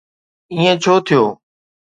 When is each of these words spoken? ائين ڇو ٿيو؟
ائين 0.53 0.75
ڇو 0.83 0.93
ٿيو؟ 1.05 1.23